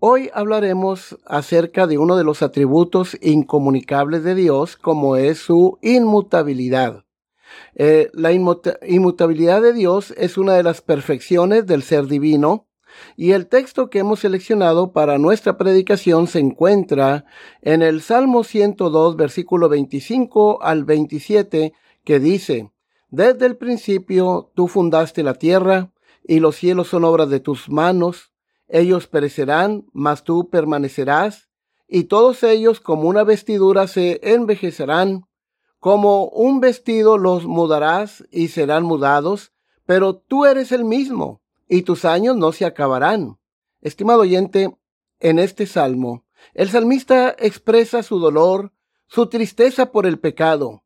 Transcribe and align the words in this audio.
Hoy 0.00 0.30
hablaremos 0.32 1.18
acerca 1.26 1.88
de 1.88 1.98
uno 1.98 2.16
de 2.16 2.22
los 2.22 2.42
atributos 2.42 3.18
incomunicables 3.20 4.22
de 4.22 4.36
Dios, 4.36 4.76
como 4.76 5.16
es 5.16 5.38
su 5.38 5.76
inmutabilidad. 5.82 7.04
Eh, 7.74 8.08
la 8.12 8.30
inmutabilidad 8.32 9.60
de 9.60 9.72
Dios 9.72 10.14
es 10.16 10.38
una 10.38 10.54
de 10.54 10.62
las 10.62 10.82
perfecciones 10.82 11.66
del 11.66 11.82
ser 11.82 12.06
divino, 12.06 12.68
y 13.16 13.32
el 13.32 13.48
texto 13.48 13.90
que 13.90 13.98
hemos 13.98 14.20
seleccionado 14.20 14.92
para 14.92 15.18
nuestra 15.18 15.58
predicación 15.58 16.28
se 16.28 16.38
encuentra 16.38 17.24
en 17.60 17.82
el 17.82 18.00
Salmo 18.00 18.44
102, 18.44 19.16
versículo 19.16 19.68
25 19.68 20.62
al 20.62 20.84
27, 20.84 21.72
que 22.04 22.20
dice, 22.20 22.70
desde 23.10 23.46
el 23.46 23.56
principio 23.56 24.52
tú 24.54 24.68
fundaste 24.68 25.24
la 25.24 25.34
tierra, 25.34 25.90
y 26.22 26.38
los 26.38 26.54
cielos 26.54 26.86
son 26.86 27.02
obras 27.02 27.30
de 27.30 27.40
tus 27.40 27.68
manos. 27.68 28.30
Ellos 28.68 29.06
perecerán, 29.06 29.86
mas 29.92 30.24
tú 30.24 30.48
permanecerás, 30.50 31.48
y 31.88 32.04
todos 32.04 32.42
ellos 32.42 32.80
como 32.80 33.08
una 33.08 33.24
vestidura 33.24 33.86
se 33.86 34.20
envejecerán. 34.22 35.24
Como 35.78 36.26
un 36.26 36.60
vestido 36.60 37.18
los 37.18 37.46
mudarás 37.46 38.24
y 38.30 38.48
serán 38.48 38.84
mudados, 38.84 39.52
pero 39.86 40.16
tú 40.16 40.44
eres 40.44 40.70
el 40.72 40.84
mismo, 40.84 41.40
y 41.68 41.82
tus 41.82 42.04
años 42.04 42.36
no 42.36 42.52
se 42.52 42.66
acabarán. 42.66 43.38
Estimado 43.80 44.20
oyente, 44.20 44.76
en 45.20 45.38
este 45.38 45.66
salmo, 45.66 46.24
el 46.54 46.68
salmista 46.68 47.34
expresa 47.38 48.02
su 48.02 48.18
dolor, 48.18 48.72
su 49.06 49.28
tristeza 49.28 49.90
por 49.90 50.06
el 50.06 50.18
pecado, 50.18 50.82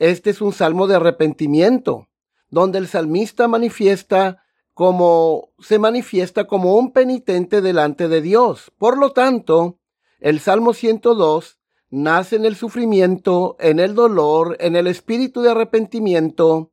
este 0.00 0.30
es 0.30 0.40
un 0.40 0.54
salmo 0.54 0.86
de 0.86 0.96
arrepentimiento, 0.96 2.08
donde 2.48 2.78
el 2.78 2.88
salmista 2.88 3.48
manifiesta 3.48 4.42
como 4.74 5.50
se 5.58 5.78
manifiesta 5.78 6.46
como 6.46 6.76
un 6.76 6.92
penitente 6.92 7.60
delante 7.60 8.08
de 8.08 8.20
Dios. 8.20 8.72
Por 8.78 8.98
lo 8.98 9.12
tanto, 9.12 9.78
el 10.20 10.40
Salmo 10.40 10.74
102 10.74 11.58
nace 11.90 12.36
en 12.36 12.44
el 12.44 12.56
sufrimiento, 12.56 13.56
en 13.58 13.80
el 13.80 13.94
dolor, 13.94 14.56
en 14.60 14.76
el 14.76 14.86
espíritu 14.86 15.42
de 15.42 15.50
arrepentimiento 15.50 16.70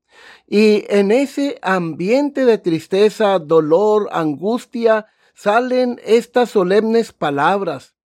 y 0.47 0.85
en 0.89 1.11
ese 1.11 1.59
ambiente 1.61 2.45
de 2.45 2.57
tristeza, 2.57 3.39
dolor, 3.39 4.09
angustia, 4.11 5.07
salen 5.33 6.00
estas 6.03 6.50
solemnes 6.50 7.13
palabras. 7.13 7.95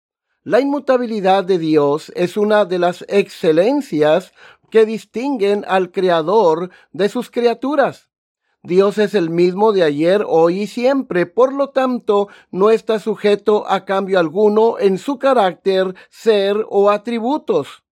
La 0.43 0.61
inmutabilidad 0.61 1.45
de 1.45 1.59
Dios 1.59 2.12
es 2.16 2.37
una 2.37 2.65
de 2.65 2.78
las 2.78 3.05
excelencias 3.09 4.33
que 4.71 4.84
distinguen 4.87 5.65
al 5.69 5.93
Creador 5.93 6.71
de 6.93 7.09
sus 7.09 7.31
criaturas. 7.31 8.09
Dios 8.65 8.99
es 8.99 9.15
el 9.15 9.28
mismo 9.28 9.73
de 9.73 9.83
ayer, 9.83 10.25
hoy 10.25 10.62
y 10.62 10.67
siempre, 10.69 11.27
por 11.27 11.53
lo 11.53 11.71
tanto, 11.71 12.28
no 12.53 12.71
está 12.71 13.00
sujeto 13.00 13.65
a 13.69 13.84
cambio 13.84 14.21
alguno 14.21 14.78
en 14.78 14.99
su 14.99 15.19
carácter, 15.19 15.97
ser 16.11 16.65
o 16.69 16.91
atributos. 16.91 17.83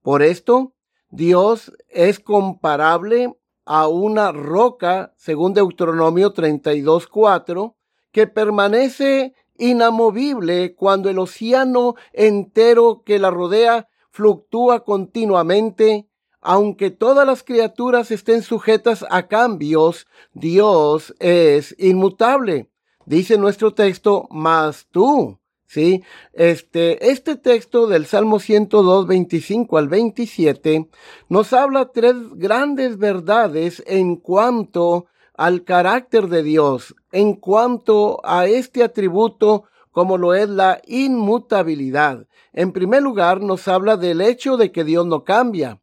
Por 0.00 0.22
esto, 0.22 0.72
Dios 1.10 1.72
es 1.88 2.20
comparable 2.20 3.34
a 3.66 3.88
una 3.88 4.32
roca, 4.32 5.12
según 5.18 5.52
Deuteronomio 5.52 6.32
32.4, 6.32 7.74
que 8.10 8.26
permanece 8.26 9.34
inamovible 9.58 10.74
cuando 10.74 11.10
el 11.10 11.18
océano 11.18 11.96
entero 12.14 13.02
que 13.04 13.18
la 13.18 13.30
rodea 13.30 13.88
fluctúa 14.10 14.84
continuamente 14.84 16.07
aunque 16.40 16.90
todas 16.90 17.26
las 17.26 17.42
criaturas 17.42 18.10
estén 18.10 18.42
sujetas 18.42 19.04
a 19.10 19.26
cambios, 19.26 20.06
Dios 20.32 21.14
es 21.18 21.74
inmutable. 21.78 22.70
Dice 23.06 23.38
nuestro 23.38 23.74
texto, 23.74 24.28
más 24.30 24.86
tú. 24.90 25.38
¿Sí? 25.66 26.02
Este, 26.32 27.10
este 27.10 27.36
texto 27.36 27.88
del 27.88 28.06
Salmo 28.06 28.40
102, 28.40 29.06
25 29.06 29.76
al 29.76 29.88
27 29.88 30.88
nos 31.28 31.52
habla 31.52 31.90
tres 31.92 32.14
grandes 32.36 32.96
verdades 32.96 33.82
en 33.86 34.16
cuanto 34.16 35.08
al 35.34 35.64
carácter 35.64 36.28
de 36.28 36.42
Dios, 36.42 36.94
en 37.12 37.34
cuanto 37.34 38.18
a 38.24 38.46
este 38.46 38.82
atributo 38.82 39.64
como 39.92 40.16
lo 40.16 40.32
es 40.32 40.48
la 40.48 40.80
inmutabilidad. 40.86 42.26
En 42.52 42.72
primer 42.72 43.02
lugar, 43.02 43.40
nos 43.40 43.68
habla 43.68 43.96
del 43.96 44.20
hecho 44.20 44.56
de 44.56 44.72
que 44.72 44.84
Dios 44.84 45.06
no 45.06 45.24
cambia. 45.24 45.80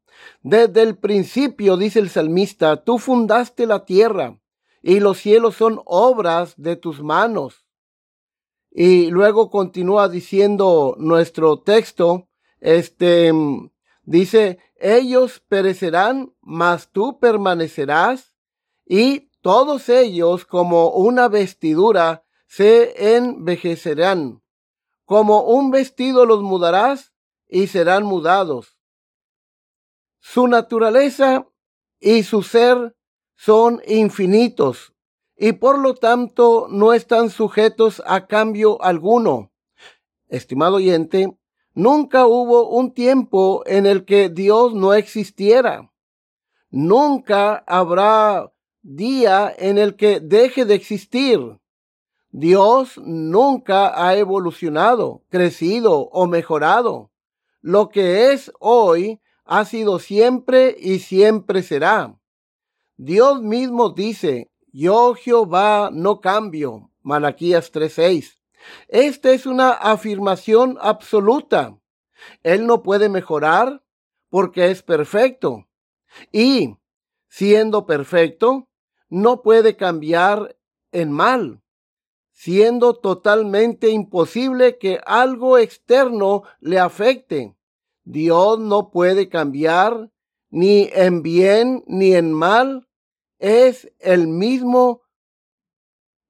Desde 0.48 0.84
el 0.84 0.98
principio, 0.98 1.76
dice 1.76 2.00
el 2.00 2.09
salmista, 2.09 2.84
tú 2.84 3.00
fundaste 3.00 3.66
la 3.66 3.84
tierra 3.84 4.40
y 4.84 5.00
los 5.00 5.18
cielos 5.18 5.56
son 5.56 5.81
obras 5.86 6.53
de 6.58 6.76
tus 6.76 7.02
manos. 7.02 7.66
Y 8.70 9.09
luego 9.09 9.50
continúa 9.50 10.08
diciendo 10.08 10.96
nuestro 11.00 11.62
texto, 11.62 12.28
este, 12.59 13.31
dice, 14.03 14.59
ellos 14.76 15.42
perecerán, 15.48 16.36
mas 16.42 16.92
tú 16.92 17.18
permanecerás 17.20 18.36
y 18.86 19.32
todos 19.42 19.90
ellos 19.90 20.46
como 20.46 20.90
una 20.90 21.28
vestidura 21.28 22.24
se 22.46 23.16
envejecerán. 23.16 24.44
Como 25.06 25.42
un 25.42 25.72
vestido 25.72 26.28
los 26.28 26.44
mudarás 26.44 27.14
y 27.47 27.66
serán 27.66 28.03
mudados 28.03 28.75
su 30.28 30.47
naturaleza 30.47 31.47
y 32.00 32.24
su 32.24 32.41
ser 32.41 32.96
son 33.36 33.80
infinitos 33.86 34.91
y 35.38 35.52
por 35.52 35.78
lo 35.78 35.94
tanto 35.94 36.66
no 36.68 36.94
están 36.94 37.30
sujetos 37.30 38.02
a 38.08 38.25
cambio 38.25 38.81
alguno. 38.81 39.52
Estimado 40.28 40.78
oyente, 40.78 41.38
nunca 41.75 42.25
hubo 42.25 42.69
un 42.69 42.91
tiempo 42.91 43.62
en 43.68 43.85
el 43.85 44.03
que 44.03 44.30
Dios 44.30 44.74
no 44.74 44.96
existiera. 44.96 45.94
Nunca 46.72 47.64
habrá 47.68 48.52
día 48.81 49.53
en 49.56 49.78
el 49.78 49.96
que 49.96 50.19
deje 50.22 50.66
de 50.66 50.74
existir. 50.74 51.40
Dios 52.31 52.97
nunca 52.97 53.94
ha 54.03 54.18
evolucionado, 54.18 55.22
crecido 55.29 56.09
o 56.11 56.26
mejorado. 56.26 57.11
Lo 57.61 57.90
que 57.90 58.34
es 58.34 58.52
hoy 58.59 59.22
ha 59.46 59.64
sido 59.66 60.00
siempre 60.00 60.76
y 60.78 61.00
siempre 61.00 61.64
será. 61.64 62.20
Dios 62.97 63.42
mismo 63.42 63.92
dice, 63.92 64.52
yo 64.72 65.14
Jehová 65.14 65.90
no 65.94 66.20
cambio. 66.20 66.92
Malaquías 67.02 67.72
3:6. 67.72 68.42
Esta 68.88 69.32
es 69.32 69.46
una 69.46 69.72
afirmación 69.72 70.78
absoluta. 70.82 71.78
Él 72.42 72.66
no 72.66 72.82
puede 72.82 73.09
mejorar 73.09 73.84
porque 74.30 74.72
es 74.72 74.82
perfecto. 74.82 75.68
Y, 76.32 76.78
siendo 77.28 77.86
perfecto, 77.86 78.68
no 79.09 79.44
puede 79.44 79.76
cambiar 79.76 80.58
en 80.92 81.12
mal, 81.12 81.62
siendo 82.32 82.96
totalmente 82.96 83.90
imposible 83.90 84.78
que 84.78 85.00
algo 85.06 85.58
externo 85.58 86.44
le 86.59 86.80
afecte. 86.80 87.54
Dios 88.05 88.59
no 88.59 88.91
puede 88.91 89.29
cambiar 89.29 90.11
ni 90.49 90.90
en 90.93 91.22
bien 91.22 91.84
ni 91.87 92.13
en 92.13 92.31
mal. 92.31 92.87
Es 93.40 93.91
el 93.99 94.28
mismo 94.28 95.02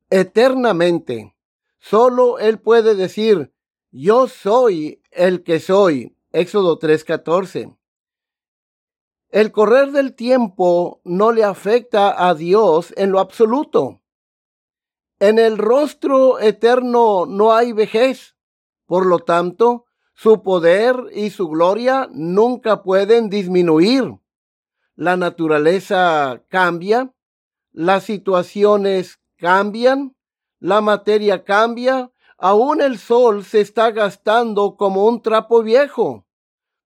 eternamente. 0.09 1.35
Solo 1.77 2.39
Él 2.39 2.59
puede 2.59 2.95
decir, 2.95 3.53
yo 3.91 4.27
soy 4.27 5.03
el 5.11 5.43
que 5.43 5.59
soy. 5.59 6.17
Éxodo 6.31 6.79
3:14. 6.79 7.77
El 9.29 9.51
correr 9.51 9.91
del 9.91 10.15
tiempo 10.15 11.01
no 11.03 11.31
le 11.31 11.43
afecta 11.43 12.27
a 12.27 12.33
Dios 12.33 12.93
en 12.95 13.11
lo 13.11 13.19
absoluto. 13.19 14.01
En 15.19 15.39
el 15.39 15.57
rostro 15.57 16.39
eterno 16.39 17.25
no 17.25 17.53
hay 17.53 17.73
vejez. 17.73 18.35
Por 18.85 19.05
lo 19.05 19.19
tanto, 19.19 19.85
su 20.15 20.41
poder 20.41 20.95
y 21.13 21.29
su 21.29 21.49
gloria 21.49 22.07
nunca 22.11 22.81
pueden 22.81 23.29
disminuir. 23.29 24.17
La 24.95 25.17
naturaleza 25.17 26.41
cambia, 26.47 27.13
las 27.73 28.05
situaciones 28.05 29.19
cambian, 29.37 30.15
la 30.59 30.79
materia 30.79 31.43
cambia, 31.43 32.11
aún 32.37 32.81
el 32.81 32.97
sol 32.97 33.43
se 33.43 33.59
está 33.59 33.91
gastando 33.91 34.77
como 34.77 35.05
un 35.05 35.21
trapo 35.21 35.61
viejo. 35.61 36.25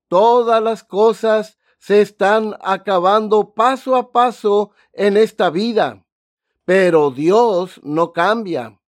Todas 0.08 0.62
las 0.62 0.84
cosas 0.84 1.60
se 1.78 2.02
están 2.02 2.56
acabando 2.62 3.54
paso 3.54 3.96
a 3.96 4.12
paso 4.12 4.72
en 4.92 5.18
esta 5.18 5.52
vida, 5.52 6.04
pero 6.66 7.12
Dios 7.12 7.80
no 7.84 8.12
cambia. 8.12 8.80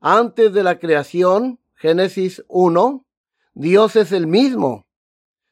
Antes 0.00 0.54
de 0.54 0.62
la 0.62 0.78
creación, 0.78 1.60
Génesis 1.74 2.42
1, 2.48 3.04
Dios 3.54 3.96
es 3.96 4.12
el 4.12 4.26
mismo. 4.26 4.86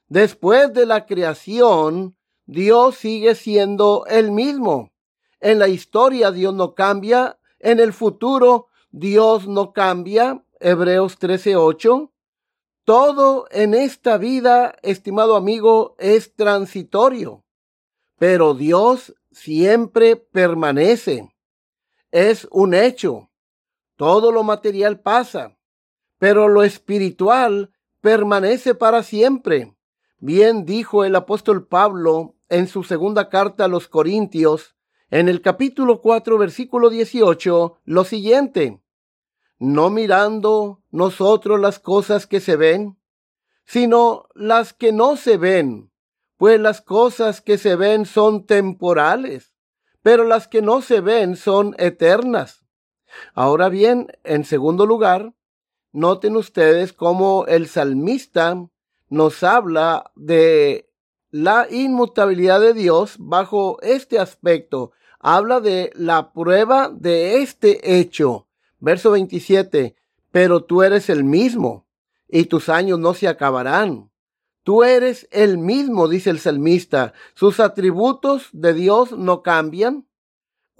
Después 0.08 0.73
de 0.73 0.87
la 0.87 1.06
creación, 1.06 2.17
Dios 2.47 2.97
sigue 2.97 3.35
siendo 3.35 4.06
el 4.06 4.32
mismo. 4.32 4.91
En 5.41 5.58
la 5.58 5.69
historia 5.69 6.31
Dios 6.31 6.55
no 6.55 6.75
cambia, 6.75 7.38
en 7.58 7.79
el 7.79 7.93
futuro 7.93 8.69
Dios 8.91 9.47
no 9.47 9.73
cambia. 9.73 10.44
Hebreos 10.58 11.19
13:8. 11.19 12.11
Todo 12.85 13.47
en 13.50 13.75
esta 13.75 14.19
vida, 14.19 14.75
estimado 14.82 15.37
amigo, 15.37 15.94
es 15.99 16.35
transitorio, 16.35 17.44
pero 18.19 18.55
Dios 18.55 19.14
siempre 19.31 20.17
permanece. 20.17 21.32
Es 22.11 22.49
un 22.50 22.75
hecho. 22.75 23.31
Todo 23.96 24.32
lo 24.32 24.43
material 24.43 25.00
pasa, 25.00 25.56
pero 26.19 26.49
lo 26.49 26.64
espiritual 26.64 27.70
permanece 28.00 28.75
para 28.75 29.02
siempre. 29.02 29.76
Bien 30.19 30.64
dijo 30.64 31.05
el 31.05 31.17
apóstol 31.17 31.67
Pablo 31.67 32.35
en 32.49 32.67
su 32.67 32.82
segunda 32.82 33.29
carta 33.29 33.64
a 33.64 33.69
los 33.69 33.88
Corintios, 33.88 34.75
en 35.11 35.29
el 35.29 35.41
capítulo 35.41 36.00
4, 36.00 36.38
versículo 36.38 36.91
18, 36.91 37.79
lo 37.85 38.05
siguiente, 38.05 38.81
no 39.58 39.91
mirando 39.91 40.82
nosotros 40.91 41.58
las 41.58 41.79
cosas 41.79 42.26
que 42.26 42.41
se 42.41 42.56
ven, 42.56 42.97
sino 43.64 44.29
las 44.35 44.73
que 44.73 44.93
no 44.93 45.17
se 45.17 45.37
ven, 45.37 45.91
pues 46.37 46.61
las 46.61 46.81
cosas 46.81 47.41
que 47.41 47.58
se 47.58 47.76
ven 47.76 48.06
son 48.06 48.46
temporales, 48.46 49.55
pero 50.03 50.25
las 50.25 50.49
que 50.49 50.62
no 50.62 50.81
se 50.81 51.00
ven 51.00 51.37
son 51.37 51.75
eternas. 51.79 52.64
Ahora 53.35 53.69
bien, 53.69 54.08
en 54.25 54.44
segundo 54.44 54.87
lugar, 54.87 55.35
noten 55.93 56.37
ustedes 56.37 56.93
cómo 56.93 57.47
el 57.47 57.69
salmista 57.69 58.69
nos 59.09 59.43
habla 59.43 60.11
de 60.15 60.91
la 61.31 61.67
inmutabilidad 61.71 62.61
de 62.61 62.75
Dios 62.75 63.17
bajo 63.19 63.81
este 63.83 64.19
aspecto. 64.19 64.93
Habla 65.19 65.61
de 65.61 65.91
la 65.95 66.33
prueba 66.33 66.89
de 66.89 67.43
este 67.43 67.99
hecho. 67.99 68.47
Verso 68.79 69.11
27. 69.11 69.97
Pero 70.31 70.65
tú 70.65 70.83
eres 70.83 71.11
el 71.11 71.25
mismo 71.25 71.87
y 72.29 72.45
tus 72.45 72.69
años 72.69 72.99
no 72.99 73.15
se 73.15 73.29
acabarán. 73.29 74.11
Tú 74.63 74.85
eres 74.85 75.29
el 75.33 75.59
mismo, 75.59 76.09
dice 76.09 76.31
el 76.31 76.39
salmista. 76.39 77.13
Sus 77.35 77.61
atributos 77.61 78.49
de 78.53 78.75
Dios 78.75 79.13
no 79.13 79.43
cambian 79.43 80.07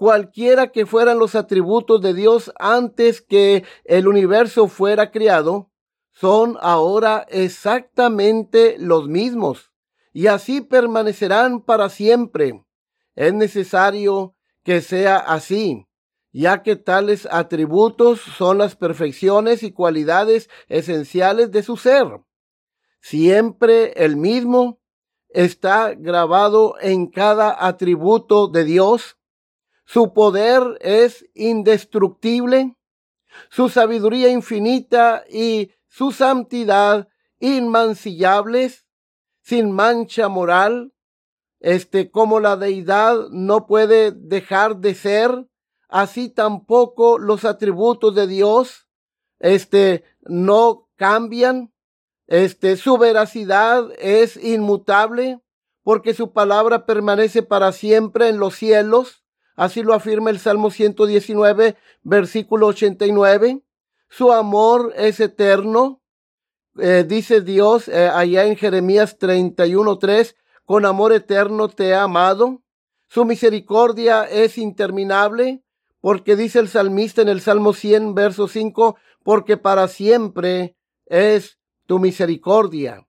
cualquiera 0.01 0.71
que 0.71 0.87
fueran 0.87 1.19
los 1.19 1.35
atributos 1.35 2.01
de 2.01 2.15
Dios 2.15 2.51
antes 2.57 3.21
que 3.21 3.63
el 3.83 4.07
universo 4.07 4.67
fuera 4.67 5.11
creado, 5.11 5.69
son 6.09 6.57
ahora 6.59 7.27
exactamente 7.29 8.77
los 8.79 9.07
mismos 9.07 9.71
y 10.11 10.25
así 10.25 10.61
permanecerán 10.61 11.61
para 11.61 11.87
siempre. 11.89 12.65
Es 13.13 13.31
necesario 13.35 14.35
que 14.63 14.81
sea 14.81 15.17
así, 15.17 15.85
ya 16.31 16.63
que 16.63 16.75
tales 16.75 17.27
atributos 17.29 18.21
son 18.21 18.57
las 18.57 18.75
perfecciones 18.75 19.61
y 19.61 19.71
cualidades 19.71 20.49
esenciales 20.67 21.51
de 21.51 21.61
su 21.61 21.77
ser. 21.77 22.07
Siempre 23.01 23.93
el 24.03 24.17
mismo 24.17 24.81
está 25.29 25.93
grabado 25.93 26.73
en 26.81 27.05
cada 27.05 27.67
atributo 27.67 28.47
de 28.47 28.63
Dios 28.63 29.19
su 29.91 30.13
poder 30.13 30.77
es 30.79 31.25
indestructible, 31.33 32.77
su 33.49 33.67
sabiduría 33.67 34.29
infinita 34.29 35.25
y 35.29 35.73
su 35.89 36.13
santidad 36.13 37.09
inmancillables, 37.39 38.87
sin 39.41 39.71
mancha 39.71 40.29
moral, 40.29 40.93
este 41.59 42.09
como 42.09 42.39
la 42.39 42.55
deidad 42.55 43.17
no 43.31 43.67
puede 43.67 44.13
dejar 44.13 44.77
de 44.77 44.95
ser, 44.95 45.49
así 45.89 46.29
tampoco 46.29 47.19
los 47.19 47.43
atributos 47.43 48.15
de 48.15 48.27
Dios 48.27 48.87
este 49.39 50.05
no 50.21 50.87
cambian, 50.95 51.73
este 52.27 52.77
su 52.77 52.97
veracidad 52.97 53.89
es 53.99 54.37
inmutable, 54.37 55.41
porque 55.83 56.13
su 56.13 56.31
palabra 56.31 56.85
permanece 56.85 57.43
para 57.43 57.73
siempre 57.73 58.29
en 58.29 58.37
los 58.37 58.55
cielos 58.55 59.20
Así 59.61 59.83
lo 59.83 59.93
afirma 59.93 60.31
el 60.31 60.39
Salmo 60.39 60.71
119, 60.71 61.77
versículo 62.01 62.65
89. 62.65 63.61
Su 64.09 64.31
amor 64.31 64.91
es 64.97 65.19
eterno. 65.19 66.01
Eh, 66.79 67.05
dice 67.07 67.41
Dios 67.41 67.87
eh, 67.87 68.07
allá 68.07 68.45
en 68.45 68.55
Jeremías 68.55 69.19
31, 69.19 69.99
3, 69.99 70.35
con 70.65 70.83
amor 70.83 71.13
eterno 71.13 71.69
te 71.69 71.89
he 71.89 71.93
amado. 71.93 72.63
Su 73.07 73.23
misericordia 73.23 74.23
es 74.23 74.57
interminable, 74.57 75.61
porque 75.99 76.35
dice 76.35 76.57
el 76.57 76.67
salmista 76.67 77.21
en 77.21 77.29
el 77.29 77.39
Salmo 77.39 77.73
100, 77.73 78.15
verso 78.15 78.47
5, 78.47 78.95
porque 79.21 79.57
para 79.57 79.87
siempre 79.87 80.75
es 81.05 81.59
tu 81.85 81.99
misericordia. 81.99 83.05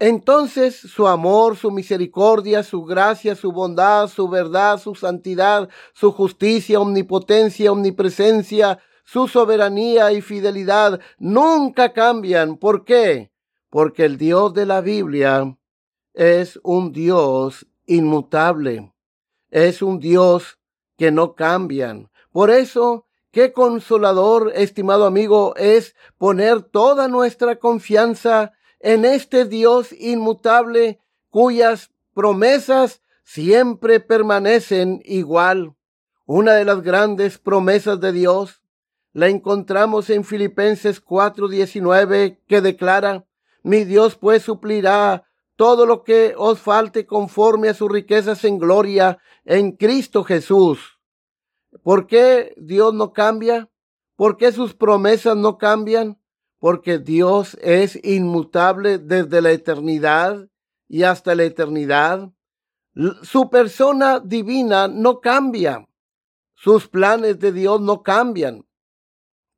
Entonces 0.00 0.76
su 0.76 1.08
amor, 1.08 1.56
su 1.56 1.72
misericordia, 1.72 2.62
su 2.62 2.84
gracia, 2.84 3.34
su 3.34 3.50
bondad, 3.50 4.08
su 4.08 4.28
verdad, 4.28 4.78
su 4.78 4.94
santidad, 4.94 5.68
su 5.92 6.12
justicia, 6.12 6.80
omnipotencia, 6.80 7.72
omnipresencia, 7.72 8.78
su 9.04 9.26
soberanía 9.26 10.12
y 10.12 10.20
fidelidad 10.20 11.00
nunca 11.18 11.92
cambian. 11.92 12.58
¿Por 12.58 12.84
qué? 12.84 13.32
Porque 13.70 14.04
el 14.04 14.18
Dios 14.18 14.54
de 14.54 14.66
la 14.66 14.80
Biblia 14.80 15.58
es 16.14 16.60
un 16.62 16.92
Dios 16.92 17.66
inmutable. 17.86 18.92
Es 19.50 19.82
un 19.82 19.98
Dios 19.98 20.58
que 20.96 21.10
no 21.10 21.34
cambian. 21.34 22.10
Por 22.30 22.50
eso, 22.50 23.06
qué 23.30 23.52
consolador, 23.52 24.52
estimado 24.54 25.06
amigo, 25.06 25.56
es 25.56 25.96
poner 26.18 26.62
toda 26.62 27.08
nuestra 27.08 27.56
confianza 27.56 28.52
en 28.80 29.04
este 29.04 29.44
Dios 29.44 29.92
inmutable 29.92 31.00
cuyas 31.30 31.90
promesas 32.14 33.02
siempre 33.24 34.00
permanecen 34.00 35.00
igual. 35.04 35.74
Una 36.26 36.54
de 36.54 36.64
las 36.64 36.82
grandes 36.82 37.38
promesas 37.38 38.00
de 38.00 38.12
Dios 38.12 38.62
la 39.12 39.28
encontramos 39.28 40.10
en 40.10 40.24
Filipenses 40.24 41.00
4:19 41.00 42.40
que 42.46 42.60
declara, 42.60 43.26
mi 43.62 43.84
Dios 43.84 44.16
pues 44.16 44.42
suplirá 44.42 45.24
todo 45.56 45.86
lo 45.86 46.04
que 46.04 46.34
os 46.36 46.60
falte 46.60 47.06
conforme 47.06 47.68
a 47.68 47.74
sus 47.74 47.90
riquezas 47.90 48.44
en 48.44 48.58
gloria 48.58 49.18
en 49.44 49.72
Cristo 49.72 50.22
Jesús. 50.22 50.98
¿Por 51.82 52.06
qué 52.06 52.54
Dios 52.56 52.94
no 52.94 53.12
cambia? 53.12 53.68
¿Por 54.14 54.36
qué 54.36 54.52
sus 54.52 54.74
promesas 54.74 55.36
no 55.36 55.58
cambian? 55.58 56.17
Porque 56.58 56.98
Dios 56.98 57.56
es 57.60 57.98
inmutable 58.04 58.98
desde 58.98 59.40
la 59.40 59.52
eternidad 59.52 60.48
y 60.88 61.04
hasta 61.04 61.34
la 61.34 61.44
eternidad. 61.44 62.30
Su 63.22 63.48
persona 63.50 64.20
divina 64.20 64.88
no 64.88 65.20
cambia. 65.20 65.88
Sus 66.54 66.88
planes 66.88 67.38
de 67.38 67.52
Dios 67.52 67.80
no 67.80 68.02
cambian. 68.02 68.66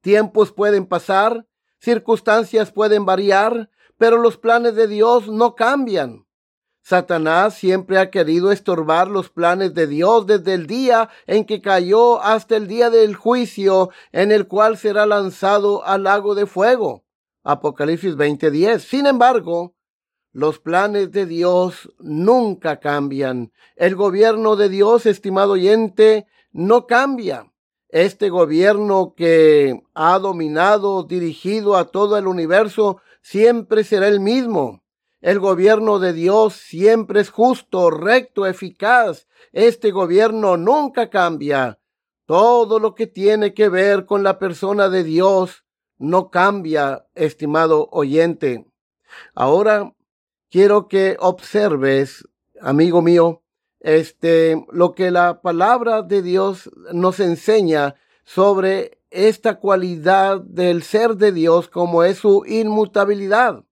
Tiempos 0.03 0.53
pueden 0.53 0.87
pasar, 0.87 1.47
circunstancias 1.79 2.73
pueden 2.73 3.07
variar, 3.07 3.71
pero 3.97 4.19
los 4.19 4.37
planes 4.37 4.75
de 4.75 4.87
Dios 4.87 5.29
no 5.29 5.55
cambian. 5.55 6.27
Satanás 6.83 7.55
siempre 7.55 7.99
ha 7.99 8.11
querido 8.11 8.53
estorbar 8.53 9.09
los 9.09 9.31
planes 9.31 9.75
de 9.75 9.87
Dios 9.87 10.27
desde 10.27 10.55
el 10.55 10.67
día 10.67 11.09
en 11.27 11.45
que 11.45 11.61
cayó 11.61 12.21
hasta 12.23 12.57
el 12.57 12.67
día 12.67 12.91
del 12.91 13.15
juicio 13.15 13.91
en 14.13 14.33
el 14.33 14.49
cual 14.49 14.77
será 14.77 15.07
lanzado 15.07 15.85
al 15.85 16.05
lago 16.05 16.35
de 16.35 16.47
fuego. 16.47 17.05
Apocalipsis 17.45 18.17
20:10. 18.17 18.81
Sin 18.83 19.07
embargo, 19.07 19.75
Los 20.33 20.61
planes 20.61 21.11
de 21.11 21.27
Dios 21.27 21.91
nunca 21.99 22.79
cambian. 22.79 23.53
El 23.75 23.97
gobierno 23.97 24.55
de 24.55 24.69
Dios, 24.69 25.05
estimado 25.07 25.53
oyente, 25.55 26.27
no 26.53 26.87
cambia. 26.87 27.53
Este 27.89 28.31
gobierno 28.31 29.15
que 29.17 29.83
ha 29.95 30.19
dominado, 30.21 31.03
dirigido 31.03 31.77
a 31.77 31.87
todo 31.87 32.17
el 32.17 32.29
universo, 32.29 33.01
siempre 33.23 33.83
será 33.83 34.07
el 34.07 34.21
mismo. 34.21 34.80
El 35.21 35.39
gobierno 35.39 35.99
de 35.99 36.15
Dios 36.15 36.55
siempre 36.55 37.21
es 37.21 37.31
justo, 37.31 37.91
recto, 37.91 38.47
eficaz. 38.47 39.27
Este 39.53 39.91
gobierno 39.91 40.57
nunca 40.57 41.11
cambia. 41.11 41.79
Todo 42.25 42.79
lo 42.79 42.95
que 42.95 43.07
tiene 43.07 43.53
que 43.53 43.69
ver 43.69 44.07
con 44.07 44.23
la 44.23 44.39
persona 44.39 44.89
de 44.89 45.05
Dios 45.05 45.65
no 45.99 46.31
cambia, 46.31 47.07
estimado 47.15 47.89
oyente. 47.93 48.65
Ahora 49.35 49.95
quiero 50.49 50.89
que 50.89 51.19
observes, 51.21 52.27
amigo 52.63 53.03
mío, 53.03 53.43
este, 53.81 54.65
lo 54.73 54.95
que 54.95 55.11
la 55.11 55.43
palabra 55.43 56.01
de 56.01 56.23
Dios 56.23 56.71
nos 56.93 57.21
enseña 57.21 57.95
sobre 58.25 59.03
esta 59.11 59.59
cualidad 59.59 60.41
del 60.41 60.83
ser 60.83 61.17
de 61.17 61.33
Dios 61.33 61.69
como 61.69 62.05
es 62.05 62.19
su 62.19 62.45
inmutabilidad. 62.47 63.65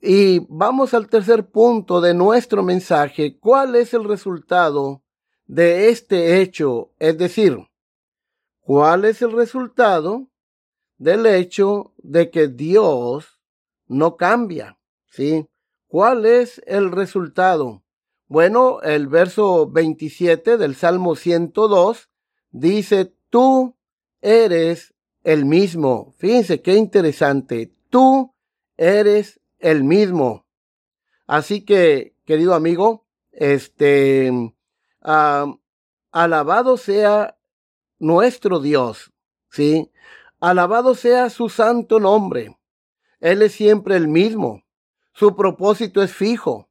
Y 0.00 0.40
vamos 0.48 0.94
al 0.94 1.08
tercer 1.08 1.50
punto 1.50 2.00
de 2.00 2.14
nuestro 2.14 2.62
mensaje. 2.62 3.36
¿Cuál 3.38 3.74
es 3.74 3.94
el 3.94 4.04
resultado 4.04 5.02
de 5.46 5.88
este 5.88 6.40
hecho? 6.40 6.92
Es 7.00 7.18
decir, 7.18 7.58
¿cuál 8.60 9.04
es 9.04 9.22
el 9.22 9.32
resultado 9.32 10.28
del 10.98 11.26
hecho 11.26 11.94
de 11.96 12.30
que 12.30 12.46
Dios 12.46 13.40
no 13.88 14.16
cambia? 14.16 14.78
¿Sí? 15.10 15.48
¿Cuál 15.88 16.26
es 16.26 16.62
el 16.66 16.92
resultado? 16.92 17.82
Bueno, 18.28 18.80
el 18.82 19.08
verso 19.08 19.68
27 19.68 20.58
del 20.58 20.76
Salmo 20.76 21.16
102 21.16 22.08
dice, 22.52 23.12
tú 23.30 23.74
eres 24.20 24.94
el 25.24 25.44
mismo. 25.44 26.14
Fíjense 26.18 26.62
qué 26.62 26.76
interesante. 26.76 27.72
Tú 27.90 28.34
eres 28.76 29.37
el 29.58 29.84
mismo. 29.84 30.46
Así 31.26 31.64
que, 31.64 32.14
querido 32.24 32.54
amigo, 32.54 33.04
este, 33.32 34.32
alabado 36.10 36.76
sea 36.76 37.38
nuestro 37.98 38.60
Dios, 38.60 39.12
¿sí? 39.50 39.90
Alabado 40.40 40.94
sea 40.94 41.30
su 41.30 41.48
santo 41.48 42.00
nombre. 42.00 42.56
Él 43.20 43.42
es 43.42 43.52
siempre 43.52 43.96
el 43.96 44.08
mismo. 44.08 44.62
Su 45.12 45.34
propósito 45.34 46.02
es 46.02 46.12
fijo. 46.12 46.68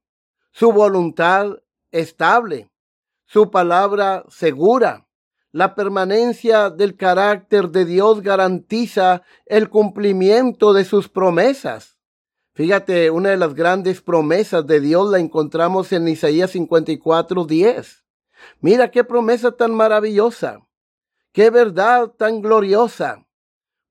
Su 0.51 0.71
voluntad 0.71 1.57
estable. 1.91 2.69
Su 3.25 3.51
palabra 3.51 4.23
segura. 4.29 5.05
La 5.51 5.75
permanencia 5.75 6.69
del 6.69 6.95
carácter 6.95 7.69
de 7.69 7.83
Dios 7.83 8.21
garantiza 8.21 9.23
el 9.45 9.69
cumplimiento 9.69 10.71
de 10.71 10.85
sus 10.85 11.09
promesas. 11.09 11.96
Fíjate, 12.57 13.11
una 13.11 13.29
de 13.29 13.37
las 13.37 13.53
grandes 13.53 14.01
promesas 14.01 14.65
de 14.65 14.79
Dios 14.79 15.11
la 15.11 15.19
encontramos 15.19 15.91
en 15.91 16.07
Isaías 16.07 16.49
54, 16.49 17.45
10. 17.45 18.03
Mira 18.61 18.89
qué 18.89 19.03
promesa 19.03 19.51
tan 19.51 19.75
maravillosa, 19.75 20.67
qué 21.33 21.51
verdad 21.51 22.13
tan 22.17 22.41
gloriosa, 22.41 23.27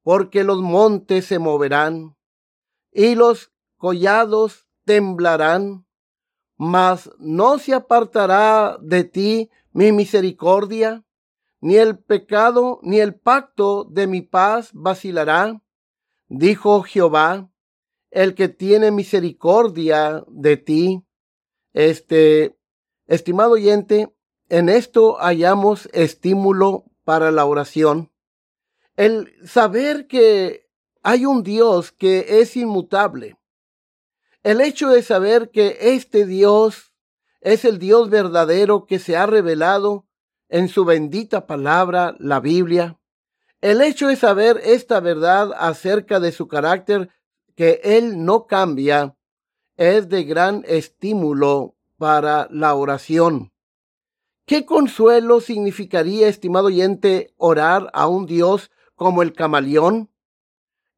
porque 0.02 0.42
los 0.42 0.62
montes 0.62 1.26
se 1.26 1.38
moverán 1.38 2.16
y 2.90 3.14
los 3.14 3.52
collados 3.76 4.66
temblarán, 4.84 5.86
mas 6.56 7.08
no 7.20 7.60
se 7.60 7.72
apartará 7.72 8.78
de 8.82 9.04
ti 9.04 9.48
mi 9.70 9.92
misericordia, 9.92 11.04
ni 11.60 11.76
el 11.76 12.00
pecado 12.00 12.80
ni 12.82 12.98
el 12.98 13.14
pacto 13.14 13.84
de 13.84 14.08
mi 14.08 14.22
paz 14.22 14.70
vacilará, 14.72 15.62
dijo 16.26 16.82
Jehová 16.82 17.48
el 18.10 18.34
que 18.34 18.48
tiene 18.48 18.90
misericordia 18.90 20.24
de 20.28 20.56
ti. 20.56 21.02
Este, 21.72 22.56
estimado 23.06 23.52
oyente, 23.52 24.14
en 24.48 24.68
esto 24.68 25.16
hallamos 25.18 25.88
estímulo 25.92 26.84
para 27.04 27.30
la 27.30 27.44
oración. 27.44 28.12
El 28.96 29.34
saber 29.46 30.06
que 30.06 30.68
hay 31.02 31.26
un 31.26 31.42
Dios 31.42 31.92
que 31.92 32.40
es 32.40 32.56
inmutable. 32.56 33.36
El 34.42 34.60
hecho 34.60 34.88
de 34.88 35.02
saber 35.02 35.50
que 35.50 35.76
este 35.80 36.26
Dios 36.26 36.94
es 37.40 37.64
el 37.64 37.78
Dios 37.78 38.10
verdadero 38.10 38.86
que 38.86 38.98
se 38.98 39.16
ha 39.16 39.26
revelado 39.26 40.06
en 40.48 40.68
su 40.68 40.84
bendita 40.84 41.46
palabra, 41.46 42.16
la 42.18 42.40
Biblia. 42.40 42.98
El 43.60 43.82
hecho 43.82 44.08
de 44.08 44.16
saber 44.16 44.60
esta 44.64 45.00
verdad 45.00 45.52
acerca 45.58 46.20
de 46.20 46.32
su 46.32 46.48
carácter 46.48 47.10
que 47.56 47.80
Él 47.82 48.24
no 48.24 48.46
cambia 48.46 49.16
es 49.76 50.08
de 50.08 50.24
gran 50.24 50.62
estímulo 50.66 51.74
para 51.98 52.46
la 52.50 52.74
oración. 52.74 53.52
¿Qué 54.44 54.64
consuelo 54.64 55.40
significaría, 55.40 56.28
estimado 56.28 56.66
oyente, 56.66 57.34
orar 57.36 57.90
a 57.92 58.06
un 58.06 58.26
Dios 58.26 58.70
como 58.94 59.22
el 59.22 59.32
camaleón, 59.32 60.10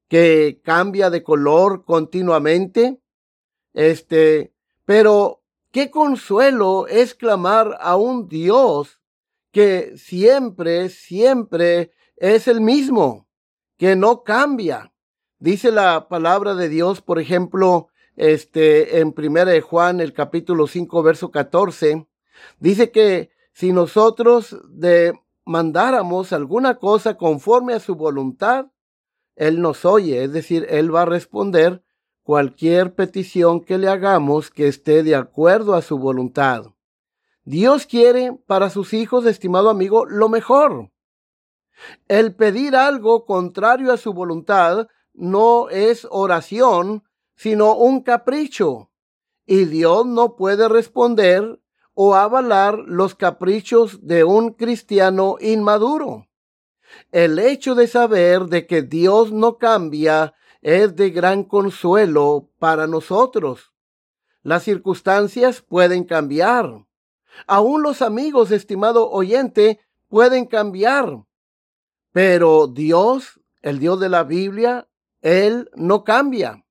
que 0.09 0.61
cambia 0.63 1.09
de 1.09 1.23
color 1.23 1.85
continuamente? 1.85 3.01
Este, 3.73 4.53
pero 4.85 5.43
qué 5.71 5.91
consuelo 5.91 6.87
es 6.89 7.15
clamar 7.15 7.79
a 7.81 7.97
un 7.97 8.29
Dios 8.29 9.01
que 9.51 9.97
siempre, 9.97 10.89
siempre 10.91 11.93
es 12.17 12.49
el 12.49 12.61
mismo, 12.61 13.29
que 13.77 13.97
no 13.97 14.25
cambia. 14.25 14.93
Dice 15.41 15.71
la 15.71 16.09
palabra 16.09 16.57
de 16.57 16.69
Dios, 16.69 17.01
por 17.01 17.21
ejemplo, 17.21 17.89
este, 18.17 18.99
en 18.99 19.13
primera 19.13 19.53
de 19.53 19.61
Juan, 19.61 20.01
el 20.01 20.13
capítulo 20.13 20.67
5, 20.67 21.01
verso 21.05 21.31
14, 21.31 22.09
dice 22.59 22.91
que 22.91 23.31
si 23.53 23.73
nosotros 23.73 24.57
mandáramos 25.45 26.33
alguna 26.33 26.75
cosa 26.75 27.17
conforme 27.17 27.75
a 27.75 27.81
su 27.81 27.95
voluntad, 27.95 28.67
Él 29.37 29.61
nos 29.61 29.85
oye, 29.85 30.25
es 30.25 30.33
decir, 30.33 30.67
Él 30.71 30.93
va 30.93 31.03
a 31.03 31.07
responder 31.07 31.85
cualquier 32.25 32.97
petición 32.97 33.61
que 33.61 33.79
le 33.79 33.89
hagamos 33.89 34.51
que 34.51 34.67
esté 34.67 35.05
de 35.05 35.15
acuerdo 35.15 35.75
a 35.75 35.83
su 35.83 35.99
voluntad. 35.99 36.65
Dios 37.45 37.87
quiere 37.87 38.37
para 38.47 38.71
sus 38.71 38.93
hijos, 38.93 39.25
estimado 39.25 39.71
amigo, 39.71 40.05
lo 40.05 40.29
mejor. 40.29 40.91
El 42.09 42.35
pedir 42.35 42.75
algo 42.75 43.25
contrario 43.25 43.93
a 43.93 43.97
su 43.97 44.13
voluntad 44.13 44.89
no 45.19 45.69
es 45.69 46.07
oración, 46.11 47.05
sino 47.37 47.75
un 47.75 48.03
capricho. 48.03 48.91
Y 49.47 49.65
Dios 49.65 50.07
no 50.07 50.37
puede 50.37 50.69
responder 50.69 51.61
o 51.95 52.15
avalar 52.15 52.79
los 52.79 53.15
caprichos 53.15 54.07
de 54.07 54.25
un 54.25 54.53
cristiano 54.53 55.37
inmaduro. 55.41 56.29
El 57.11 57.39
hecho 57.39 57.75
de 57.75 57.87
saber 57.87 58.45
de 58.47 58.67
que 58.67 58.83
Dios 58.83 59.33
no 59.33 59.59
cambia 59.59 60.35
es 60.63 60.97
de 60.97 61.11
gran 61.11 61.45
consuelo 61.45 62.51
para 62.59 62.87
nosotros. 62.87 63.73
Las 64.43 64.63
circunstancias 64.63 65.61
pueden 65.61 66.05
cambiar. 66.05 66.87
Aún 67.47 67.83
los 67.83 68.03
amigos, 68.03 68.51
estimado 68.51 69.11
oyente, 69.11 69.81
pueden 70.09 70.47
cambiar. 70.47 71.25
Pero 72.13 72.67
Dios, 72.67 73.41
el 73.63 73.79
Dios 73.79 74.01
de 74.01 74.09
la 74.09 74.25
Biblia, 74.25 74.89
él 75.21 75.71
no 75.75 76.05
cambia. 76.05 76.65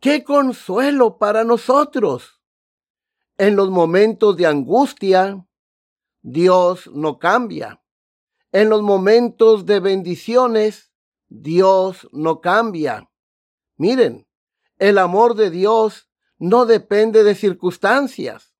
¡Qué 0.00 0.24
consuelo 0.24 1.18
para 1.18 1.44
nosotros! 1.44 2.40
En 3.38 3.56
los 3.56 3.70
momentos 3.70 4.36
de 4.36 4.46
angustia, 4.46 5.46
Dios 6.20 6.90
no 6.92 7.18
cambia. 7.18 7.82
En 8.52 8.68
los 8.68 8.82
momentos 8.82 9.64
de 9.64 9.80
bendiciones, 9.80 10.92
Dios 11.28 12.08
no 12.12 12.40
cambia. 12.40 13.10
Miren, 13.76 14.26
el 14.78 14.98
amor 14.98 15.34
de 15.34 15.50
Dios 15.50 16.10
no 16.38 16.66
depende 16.66 17.22
de 17.22 17.34
circunstancias. 17.34 18.54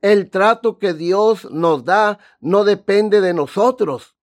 El 0.00 0.30
trato 0.30 0.78
que 0.78 0.94
Dios 0.94 1.50
nos 1.50 1.84
da 1.84 2.18
no 2.40 2.64
depende 2.64 3.20
de 3.20 3.34
nosotros, 3.34 4.16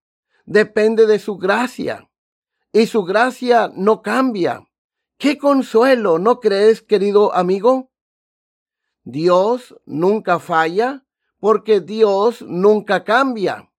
depende 0.45 1.05
de 1.05 1.19
su 1.19 1.37
gracia 1.37 2.09
y 2.77 2.85
su 2.85 3.03
gracia 3.03 3.71
no 3.73 4.03
cambia. 4.03 4.63
¡Qué 5.17 5.39
consuelo! 5.39 6.19
¿No 6.19 6.39
crees, 6.39 6.83
querido 6.83 7.33
amigo? 7.33 7.89
Dios 9.03 9.75
nunca 9.87 10.37
falla 10.37 11.03
porque 11.39 11.81
Dios 11.81 12.43
nunca 12.43 13.03
cambia. 13.03 13.71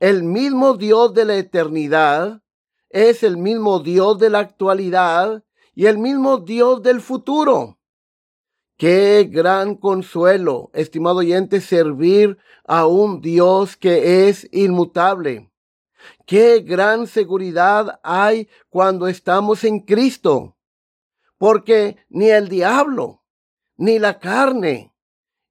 El 0.00 0.24
mismo 0.24 0.76
Dios 0.76 1.14
de 1.14 1.26
la 1.26 1.36
eternidad 1.36 2.42
es 2.90 3.22
el 3.22 3.36
mismo 3.36 3.78
Dios 3.78 4.18
de 4.18 4.30
la 4.30 4.40
actualidad 4.40 5.44
y 5.72 5.86
el 5.86 5.98
mismo 5.98 6.38
Dios 6.38 6.82
del 6.82 7.00
futuro. 7.00 7.78
Qué 8.76 9.28
gran 9.30 9.76
consuelo, 9.76 10.72
estimado 10.74 11.18
oyente, 11.18 11.60
servir 11.60 12.36
a 12.64 12.88
un 12.88 13.20
Dios 13.20 13.76
que 13.76 14.28
es 14.28 14.48
inmutable. 14.50 15.53
Qué 16.26 16.60
gran 16.60 17.06
seguridad 17.06 18.00
hay 18.02 18.48
cuando 18.70 19.08
estamos 19.08 19.62
en 19.64 19.80
Cristo, 19.80 20.56
porque 21.36 21.98
ni 22.08 22.30
el 22.30 22.48
diablo, 22.48 23.22
ni 23.76 23.98
la 23.98 24.18
carne, 24.18 24.94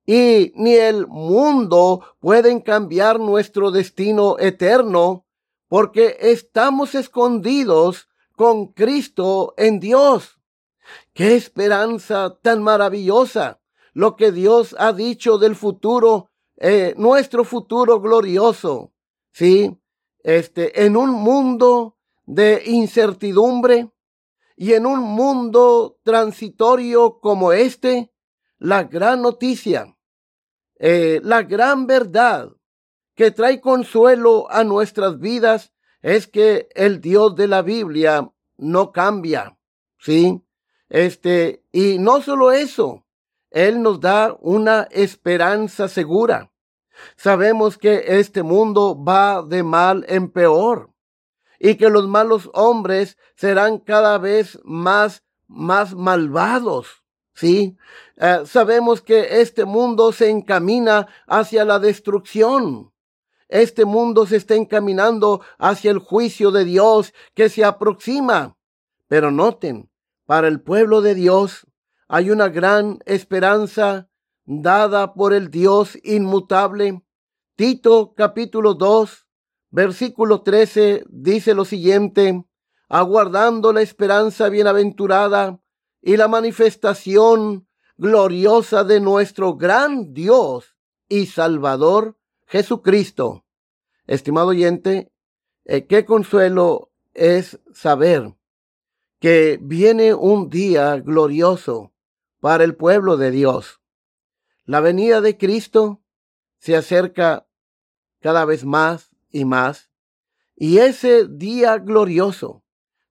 y 0.06 0.52
ni 0.56 0.74
el 0.74 1.08
mundo 1.08 2.04
pueden 2.20 2.60
cambiar 2.60 3.20
nuestro 3.20 3.70
destino 3.70 4.38
eterno, 4.40 5.26
porque 5.68 6.18
estamos 6.20 6.96
escondidos 6.96 8.10
con 8.36 8.74
Cristo 8.74 9.54
en 9.58 9.80
Dios. 9.80 10.40
Qué 11.14 11.36
esperanza 11.36 12.38
tan 12.42 12.64
maravillosa 12.64 13.62
lo 13.94 14.16
que 14.16 14.32
Dios 14.32 14.76
ha 14.80 14.92
dicho 14.92 15.38
del 15.38 15.56
futuro, 15.56 16.32
eh, 16.58 16.96
nuestro 16.98 17.44
futuro 17.44 18.02
glorioso. 18.02 18.92
Sí, 19.32 19.78
este, 20.24 20.86
en 20.86 20.98
un 20.98 21.12
mundo 21.12 21.98
de 22.26 22.64
incertidumbre 22.66 23.92
y 24.56 24.74
en 24.74 24.86
un 24.86 25.00
mundo 25.00 26.00
transitorio 26.04 27.20
como 27.20 27.52
este, 27.52 28.12
la 28.58 28.84
gran 28.84 29.22
noticia, 29.22 29.98
eh, 30.80 31.20
la 31.24 31.44
gran 31.44 31.86
verdad 31.86 32.50
que 33.16 33.32
trae 33.32 33.62
consuelo 33.62 34.50
a 34.50 34.64
nuestras 34.64 35.20
vidas 35.20 35.74
es 36.02 36.28
que 36.28 36.70
el 36.76 37.02
Dios 37.02 37.36
de 37.36 37.48
la 37.48 37.62
Biblia 37.62 38.32
no 38.58 38.92
cambia. 38.92 39.58
¿Sí? 40.00 40.42
Este, 40.90 41.64
y 41.72 41.98
no 41.98 42.22
solo 42.22 42.52
eso, 42.52 43.06
Él 43.50 43.82
nos 43.82 44.00
da 44.00 44.36
una 44.42 44.84
esperanza 44.92 45.88
segura. 45.88 46.53
Sabemos 47.16 47.78
que 47.78 48.04
este 48.20 48.44
mundo 48.44 49.02
va 49.02 49.44
de 49.44 49.64
mal 49.64 50.06
en 50.08 50.30
peor 50.30 50.92
y 51.60 51.76
que 51.76 51.90
los 51.90 52.08
malos 52.08 52.50
hombres 52.54 53.18
serán 53.36 53.80
cada 53.80 54.18
vez 54.18 54.60
más, 54.64 55.24
más 55.48 55.96
malvados. 55.96 57.04
Sí, 57.36 57.78
eh, 58.18 58.44
sabemos 58.46 59.02
que 59.02 59.42
este 59.42 59.66
mundo 59.66 60.12
se 60.12 60.30
encamina 60.30 61.08
hacia 61.26 61.66
la 61.66 61.80
destrucción. 61.80 62.92
Este 63.50 63.86
mundo 63.86 64.26
se 64.26 64.38
está 64.38 64.56
encaminando 64.56 65.42
hacia 65.58 65.92
el 65.92 66.00
juicio 66.00 66.52
de 66.52 66.66
Dios 66.66 67.14
que 67.34 67.50
se 67.50 67.64
aproxima. 67.64 68.58
Pero 69.08 69.32
noten, 69.32 69.90
para 70.26 70.48
el 70.48 70.62
pueblo 70.62 71.02
de 71.02 71.16
Dios 71.16 71.68
hay 72.08 72.30
una 72.30 72.50
gran 72.50 73.00
esperanza 73.06 74.10
dada 74.46 75.14
por 75.14 75.34
el 75.34 75.50
Dios 75.50 75.98
inmutable. 76.04 77.02
Tito 77.56 78.14
capítulo 78.16 78.74
2, 78.74 79.28
versículo 79.70 80.42
13 80.42 81.06
dice 81.08 81.54
lo 81.54 81.66
siguiente, 81.66 82.44
aguardando 82.90 83.74
la 83.74 83.82
esperanza 83.82 84.50
bienaventurada 84.50 85.60
y 86.02 86.18
la 86.18 86.28
manifestación 86.28 87.68
gloriosa 87.98 88.84
de 88.84 89.00
nuestro 89.00 89.56
gran 89.56 90.14
Dios 90.14 90.76
y 91.08 91.28
Salvador 91.28 92.18
Jesucristo. 92.48 93.46
Estimado 94.08 94.48
oyente, 94.50 95.12
eh, 95.66 95.86
qué 95.86 96.06
consuelo 96.06 96.92
es 97.14 97.60
saber 97.72 98.36
que 99.20 99.58
viene 99.62 100.14
un 100.14 100.50
día 100.50 100.98
glorioso 100.98 101.94
para 102.42 102.66
el 102.66 102.76
pueblo 102.76 103.16
de 103.16 103.32
Dios. 103.32 103.80
La 104.66 104.80
venida 104.80 105.20
de 105.20 105.38
Cristo 105.38 106.02
se 106.60 106.76
acerca 106.76 107.48
cada 108.22 108.46
vez 108.46 108.64
más 108.64 109.10
y 109.30 109.44
más, 109.44 109.90
y 110.56 110.78
ese 110.78 111.28
día 111.28 111.78
glorioso 111.78 112.64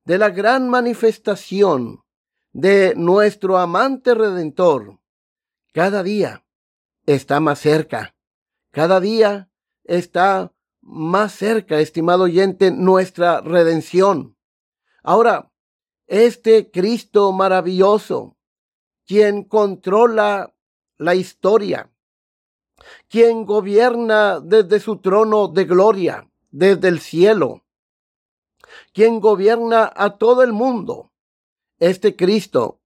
de 0.04 0.16
la 0.16 0.30
gran 0.30 0.68
manifestación 0.68 2.02
de 2.52 2.94
nuestro 2.96 3.58
amante 3.58 4.14
redentor, 4.14 4.98
cada 5.72 6.02
día 6.02 6.46
está 7.04 7.40
más 7.40 7.58
cerca, 7.58 8.14
cada 8.70 9.00
día 9.00 9.50
está 9.84 10.54
más 10.80 11.32
cerca, 11.32 11.80
estimado 11.80 12.24
oyente, 12.24 12.70
nuestra 12.70 13.42
redención. 13.42 14.36
Ahora, 15.02 15.52
este 16.06 16.70
Cristo 16.70 17.32
maravilloso, 17.32 18.36
quien 19.06 19.44
controla 19.44 20.51
la 21.02 21.14
historia, 21.14 21.90
quien 23.08 23.44
gobierna 23.44 24.40
desde 24.40 24.80
su 24.80 24.98
trono 24.98 25.48
de 25.48 25.64
gloria, 25.64 26.30
desde 26.50 26.88
el 26.88 27.00
cielo, 27.00 27.64
quien 28.92 29.20
gobierna 29.20 29.90
a 29.94 30.16
todo 30.16 30.42
el 30.42 30.52
mundo, 30.52 31.12
este 31.78 32.14
Cristo 32.16 32.80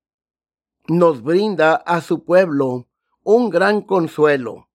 nos 0.89 1.23
brinda 1.23 1.75
a 1.75 2.01
su 2.01 2.25
pueblo 2.25 2.89
un 3.23 3.51
gran 3.51 3.83
consuelo. 3.83 4.69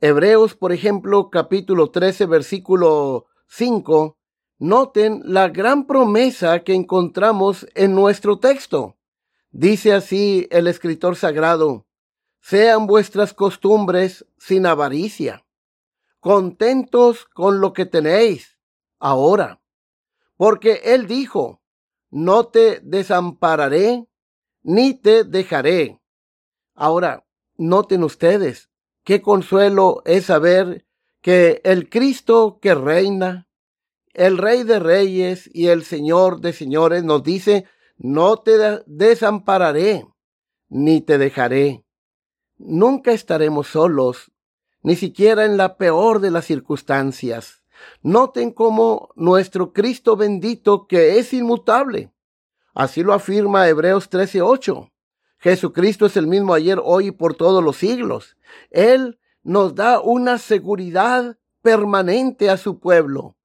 Hebreos, 0.00 0.54
por 0.54 0.72
ejemplo, 0.72 1.30
capítulo 1.30 1.90
13, 1.90 2.26
versículo 2.26 3.26
5, 3.48 4.18
noten 4.58 5.22
la 5.24 5.48
gran 5.48 5.86
promesa 5.86 6.60
que 6.62 6.74
encontramos 6.74 7.66
en 7.74 7.94
nuestro 7.94 8.38
texto. 8.38 8.96
Dice 9.50 9.94
así 9.94 10.46
el 10.50 10.66
escritor 10.66 11.16
sagrado, 11.16 11.85
sean 12.48 12.86
vuestras 12.86 13.34
costumbres 13.34 14.24
sin 14.38 14.66
avaricia, 14.66 15.44
contentos 16.20 17.24
con 17.24 17.60
lo 17.60 17.72
que 17.72 17.86
tenéis 17.86 18.60
ahora, 19.00 19.60
porque 20.36 20.80
él 20.84 21.08
dijo, 21.08 21.60
no 22.08 22.46
te 22.46 22.78
desampararé 22.84 24.06
ni 24.62 24.94
te 24.94 25.24
dejaré. 25.24 26.00
Ahora, 26.76 27.26
noten 27.56 28.04
ustedes, 28.04 28.70
qué 29.02 29.22
consuelo 29.22 30.02
es 30.04 30.26
saber 30.26 30.86
que 31.22 31.60
el 31.64 31.88
Cristo 31.88 32.60
que 32.62 32.76
reina, 32.76 33.48
el 34.14 34.38
Rey 34.38 34.62
de 34.62 34.78
Reyes 34.78 35.50
y 35.52 35.66
el 35.66 35.84
Señor 35.84 36.40
de 36.40 36.52
Señores 36.52 37.02
nos 37.02 37.24
dice, 37.24 37.66
no 37.96 38.36
te 38.36 38.84
desampararé 38.86 40.06
ni 40.68 41.00
te 41.00 41.18
dejaré. 41.18 41.85
Nunca 42.58 43.12
estaremos 43.12 43.68
solos, 43.68 44.30
ni 44.82 44.96
siquiera 44.96 45.44
en 45.44 45.56
la 45.56 45.76
peor 45.76 46.20
de 46.20 46.30
las 46.30 46.46
circunstancias. 46.46 47.62
Noten 48.02 48.50
cómo 48.50 49.10
nuestro 49.14 49.72
Cristo 49.72 50.16
bendito, 50.16 50.86
que 50.86 51.18
es 51.18 51.34
inmutable, 51.34 52.10
así 52.74 53.02
lo 53.02 53.12
afirma 53.12 53.68
Hebreos 53.68 54.08
13:8. 54.08 54.90
Jesucristo 55.38 56.06
es 56.06 56.16
el 56.16 56.26
mismo 56.26 56.54
ayer, 56.54 56.80
hoy 56.82 57.08
y 57.08 57.10
por 57.10 57.34
todos 57.34 57.62
los 57.62 57.76
siglos. 57.76 58.36
Él 58.70 59.18
nos 59.42 59.74
da 59.74 60.00
una 60.00 60.38
seguridad 60.38 61.38
permanente 61.62 62.48
a 62.48 62.56
su 62.56 62.80
pueblo. 62.80 63.36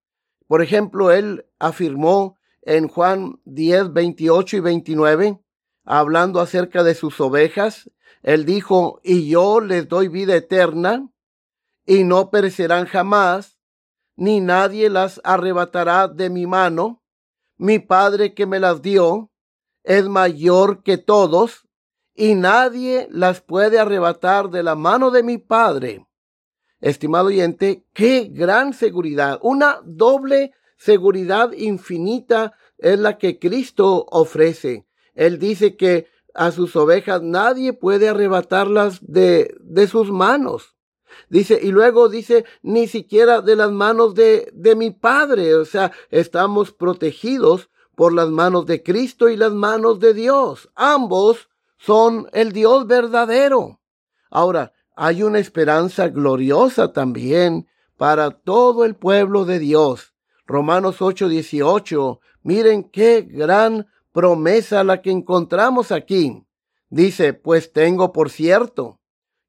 Por 0.47 0.61
ejemplo, 0.61 1.11
él 1.11 1.45
afirmó 1.59 2.37
en 2.61 2.87
Juan 2.87 3.39
10, 3.45 3.93
28 3.93 4.57
y 4.57 4.59
29, 4.59 5.39
hablando 5.83 6.39
acerca 6.39 6.83
de 6.83 6.95
sus 6.95 7.19
ovejas, 7.19 7.89
él 8.23 8.45
dijo, 8.45 8.99
y 9.03 9.29
yo 9.29 9.59
les 9.59 9.87
doy 9.87 10.07
vida 10.07 10.35
eterna, 10.35 11.09
y 11.85 12.03
no 12.03 12.29
perecerán 12.29 12.85
jamás, 12.85 13.57
ni 14.15 14.39
nadie 14.39 14.89
las 14.89 15.19
arrebatará 15.23 16.07
de 16.07 16.29
mi 16.29 16.45
mano. 16.45 17.01
Mi 17.57 17.79
Padre 17.79 18.33
que 18.33 18.45
me 18.45 18.59
las 18.59 18.81
dio 18.81 19.31
es 19.83 20.07
mayor 20.07 20.83
que 20.83 20.97
todos, 20.97 21.67
y 22.13 22.35
nadie 22.35 23.07
las 23.09 23.41
puede 23.41 23.79
arrebatar 23.79 24.49
de 24.49 24.63
la 24.63 24.75
mano 24.75 25.09
de 25.09 25.23
mi 25.23 25.37
Padre. 25.37 26.05
Estimado 26.79 27.27
oyente, 27.27 27.85
qué 27.93 28.29
gran 28.31 28.73
seguridad, 28.73 29.39
una 29.41 29.79
doble 29.83 30.51
seguridad 30.77 31.51
infinita 31.53 32.53
es 32.77 32.99
la 32.99 33.17
que 33.17 33.39
Cristo 33.39 34.05
ofrece. 34.09 34.87
Él 35.13 35.39
dice 35.39 35.75
que 35.77 36.07
a 36.33 36.51
sus 36.51 36.75
ovejas 36.75 37.21
nadie 37.21 37.73
puede 37.73 38.09
arrebatarlas 38.09 38.99
de, 39.01 39.55
de 39.59 39.87
sus 39.87 40.11
manos. 40.11 40.75
Dice, 41.29 41.59
y 41.61 41.71
luego 41.71 42.09
dice, 42.09 42.45
ni 42.61 42.87
siquiera 42.87 43.41
de 43.41 43.55
las 43.55 43.71
manos 43.71 44.15
de, 44.15 44.49
de 44.53 44.75
mi 44.75 44.91
Padre. 44.91 45.55
O 45.55 45.65
sea, 45.65 45.91
estamos 46.09 46.71
protegidos 46.71 47.69
por 47.95 48.13
las 48.13 48.29
manos 48.29 48.65
de 48.65 48.83
Cristo 48.83 49.29
y 49.29 49.37
las 49.37 49.51
manos 49.51 49.99
de 49.99 50.13
Dios. 50.13 50.69
Ambos 50.75 51.49
son 51.77 52.27
el 52.33 52.51
Dios 52.51 52.87
verdadero. 52.87 53.79
Ahora, 54.29 54.73
hay 54.95 55.23
una 55.23 55.39
esperanza 55.39 56.09
gloriosa 56.09 56.93
también 56.93 57.67
para 57.97 58.31
todo 58.31 58.85
el 58.85 58.95
pueblo 58.95 59.45
de 59.45 59.59
Dios. 59.59 60.13
Romanos 60.45 61.01
8, 61.01 61.29
18. 61.29 62.19
Miren 62.43 62.83
qué 62.83 63.21
gran 63.21 63.87
promesa 64.11 64.83
la 64.83 65.01
que 65.01 65.11
encontramos 65.11 65.91
aquí. 65.91 66.45
Dice, 66.89 67.33
pues 67.33 67.71
tengo 67.71 68.11
por 68.11 68.29
cierto 68.29 68.99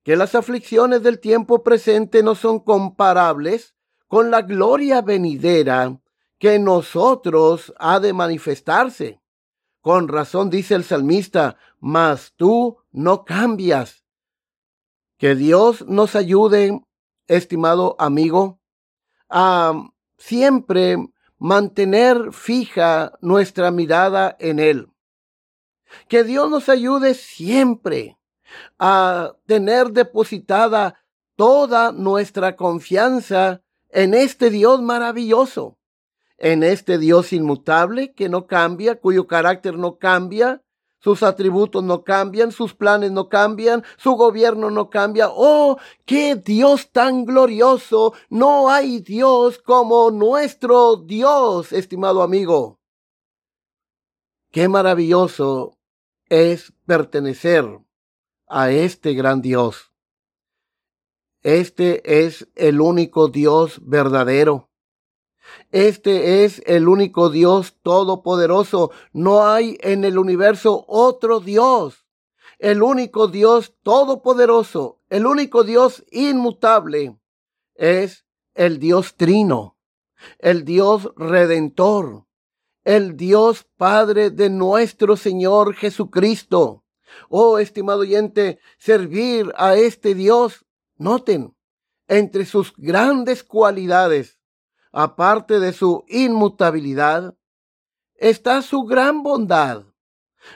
que 0.03 0.17
las 0.17 0.35
aflicciones 0.35 1.03
del 1.03 1.21
tiempo 1.21 1.63
presente 1.63 2.23
no 2.23 2.35
son 2.35 2.61
comparables 2.61 3.75
con 4.09 4.31
la 4.31 4.43
gloria 4.43 5.01
venidera 5.01 6.01
que 6.39 6.59
nosotros 6.59 7.73
ha 7.79 8.01
de 8.01 8.13
manifestarse. 8.13 9.21
Con 9.81 10.09
razón 10.09 10.51
dice 10.51 10.75
el 10.75 10.85
salmista, 10.85 11.57
mas 11.81 12.33
tú 12.37 12.79
no 12.91 13.25
cambias. 13.25 14.05
Que 15.19 15.35
Dios 15.35 15.87
nos 15.87 16.15
ayude, 16.17 16.85
estimado 17.27 17.97
amigo, 17.99 18.61
a 19.29 19.73
siempre 20.19 20.99
mantener 21.43 22.31
fija 22.31 23.19
nuestra 23.21 23.73
mirada 23.73 24.37
en 24.39 24.61
Él. 24.61 24.87
Que 26.07 26.23
Dios 26.23 26.49
nos 26.49 26.69
ayude 26.69 27.15
siempre 27.15 28.17
a 28.79 29.33
tener 29.47 29.91
depositada 29.91 31.05
toda 31.35 31.91
nuestra 31.91 32.55
confianza 32.55 33.61
en 33.89 34.15
este 34.15 34.51
Dios 34.51 34.83
maravilloso, 34.83 35.79
en 36.39 36.63
este 36.63 36.97
Dios 36.97 37.33
inmutable 37.33 38.13
que 38.13 38.29
no 38.29 38.47
cambia, 38.47 39.01
cuyo 39.01 39.27
carácter 39.27 39.77
no 39.77 39.99
cambia, 39.99 40.63
sus 41.03 41.25
atributos 41.25 41.83
no 41.83 42.05
cambian, 42.05 42.53
sus 42.53 42.75
planes 42.75 43.11
no 43.11 43.29
cambian, 43.29 43.83
su 43.97 44.13
gobierno 44.13 44.71
no 44.71 44.89
cambia. 44.89 45.27
Oh, 45.31 45.77
qué 46.05 46.37
Dios 46.37 46.93
tan 46.93 47.25
glorioso. 47.25 48.15
No 48.31 48.71
hay 48.71 49.01
Dios 49.01 49.59
como 49.59 50.13
nuestro 50.13 50.97
Dios, 50.97 51.73
estimado 51.73 52.23
amigo. 52.23 52.79
Qué 54.53 54.69
maravilloso 54.69 55.77
es 56.29 56.73
pertenecer 56.87 57.65
a 58.47 58.71
este 58.71 59.15
gran 59.15 59.43
Dios. 59.43 59.93
Este 61.43 62.25
es 62.25 62.49
el 62.55 62.81
único 62.81 63.27
Dios 63.27 63.81
verdadero. 63.83 64.72
Este 65.71 66.45
es 66.45 66.63
el 66.67 66.89
único 66.89 67.31
Dios 67.31 67.77
todopoderoso. 67.83 68.91
No 69.13 69.47
hay 69.47 69.79
en 69.81 70.05
el 70.05 70.19
universo 70.19 70.85
otro 70.89 71.41
Dios. 71.41 72.07
El 72.63 72.83
único 72.83 73.27
Dios 73.27 73.75
todopoderoso, 73.83 75.01
el 75.11 75.27
único 75.27 75.65
Dios 75.65 76.05
inmutable, 76.13 77.19
es 77.75 78.25
el 78.55 78.79
Dios 78.79 79.17
trino, 79.17 79.77
el 80.39 80.65
Dios 80.65 81.11
redentor, 81.17 82.27
el 82.85 83.17
Dios 83.17 83.67
Padre 83.77 84.31
de 84.31 84.49
nuestro 84.49 85.17
Señor 85.17 85.75
Jesucristo. 85.75 86.85
Oh, 87.29 87.59
estimado 87.59 88.03
oyente, 88.03 88.61
servir 88.79 89.53
a 89.57 89.75
este 89.75 90.15
Dios, 90.15 90.65
noten, 90.97 91.57
entre 92.07 92.45
sus 92.45 92.75
grandes 92.77 93.43
cualidades, 93.43 94.39
aparte 94.93 95.59
de 95.59 95.73
su 95.73 96.05
inmutabilidad, 96.09 97.37
está 98.15 98.63
su 98.63 98.83
gran 98.83 99.23
bondad. 99.23 99.85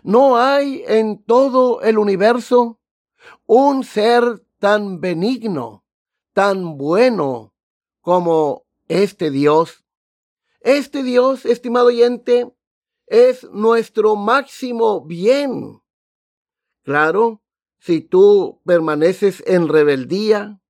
No 0.03 0.37
hay 0.37 0.85
en 0.87 1.22
todo 1.22 1.81
el 1.81 1.99
universo 1.99 2.81
un 3.46 3.83
ser 3.85 4.44
tan 4.59 5.01
benigno, 5.01 5.85
tan 6.33 6.77
bueno 6.77 7.55
como 8.01 8.66
este 8.88 9.31
Dios. 9.31 9.85
Este 10.61 11.03
Dios, 11.03 11.46
estimado 11.46 11.87
oyente, 11.87 12.53
es 13.07 13.44
nuestro 13.51 14.16
máximo 14.16 15.05
bien. 15.05 15.81
Claro, 16.83 17.42
si 17.79 18.01
tú 18.01 18.61
permaneces 18.64 19.42
en 19.46 19.68
rebeldía, 19.68 20.61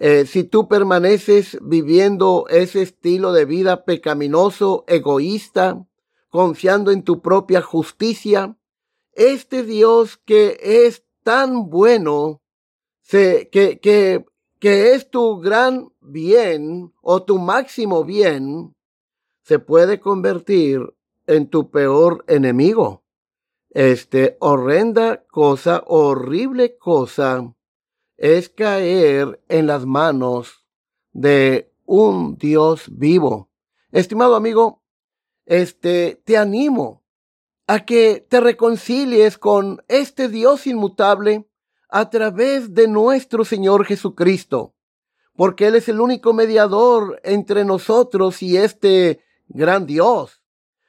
eh, 0.00 0.26
si 0.26 0.44
tú 0.44 0.68
permaneces 0.68 1.58
viviendo 1.60 2.46
ese 2.48 2.82
estilo 2.82 3.32
de 3.32 3.44
vida 3.44 3.84
pecaminoso, 3.84 4.84
egoísta, 4.86 5.84
confiando 6.28 6.92
en 6.92 7.02
tu 7.02 7.20
propia 7.20 7.62
justicia, 7.62 8.56
este 9.12 9.64
Dios 9.64 10.16
que 10.24 10.58
es 10.62 11.04
tan 11.24 11.68
bueno, 11.68 12.42
que, 13.10 13.48
que, 13.50 14.24
que 14.60 14.92
es 14.92 15.10
tu 15.10 15.40
gran 15.40 15.88
bien 16.00 16.92
o 17.02 17.24
tu 17.24 17.38
máximo 17.38 18.04
bien, 18.04 18.76
se 19.42 19.58
puede 19.58 19.98
convertir 19.98 20.94
en 21.26 21.48
tu 21.48 21.70
peor 21.70 22.24
enemigo. 22.28 23.02
Este 23.70 24.36
horrenda 24.40 25.24
cosa, 25.26 25.82
horrible 25.86 26.78
cosa, 26.78 27.54
es 28.18 28.48
caer 28.48 29.40
en 29.48 29.66
las 29.68 29.86
manos 29.86 30.66
de 31.12 31.72
un 31.86 32.36
Dios 32.36 32.84
vivo. 32.90 33.48
Estimado 33.92 34.34
amigo, 34.34 34.82
este, 35.46 36.20
te 36.24 36.36
animo 36.36 37.04
a 37.66 37.84
que 37.84 38.26
te 38.28 38.40
reconcilies 38.40 39.38
con 39.38 39.82
este 39.88 40.28
Dios 40.28 40.66
inmutable 40.66 41.48
a 41.88 42.10
través 42.10 42.74
de 42.74 42.88
nuestro 42.88 43.44
Señor 43.44 43.86
Jesucristo, 43.86 44.74
porque 45.34 45.68
Él 45.68 45.76
es 45.76 45.88
el 45.88 46.00
único 46.00 46.34
mediador 46.34 47.20
entre 47.22 47.64
nosotros 47.64 48.42
y 48.42 48.56
este 48.56 49.20
gran 49.46 49.86
Dios. 49.86 50.42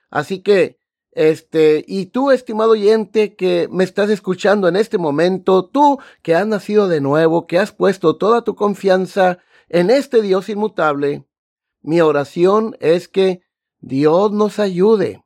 Así 0.09 0.41
que, 0.41 0.78
este, 1.19 1.83
y 1.85 2.05
tú, 2.05 2.31
estimado 2.31 2.71
oyente, 2.71 3.35
que 3.35 3.67
me 3.69 3.83
estás 3.83 4.09
escuchando 4.09 4.69
en 4.69 4.77
este 4.77 4.97
momento, 4.97 5.65
tú 5.65 5.99
que 6.21 6.33
has 6.33 6.47
nacido 6.47 6.87
de 6.87 7.01
nuevo, 7.01 7.45
que 7.45 7.59
has 7.59 7.73
puesto 7.73 8.15
toda 8.15 8.45
tu 8.45 8.55
confianza 8.55 9.39
en 9.67 9.89
este 9.89 10.21
Dios 10.21 10.47
inmutable, 10.47 11.25
mi 11.81 11.99
oración 11.99 12.77
es 12.79 13.09
que 13.09 13.41
Dios 13.81 14.31
nos 14.31 14.59
ayude. 14.59 15.25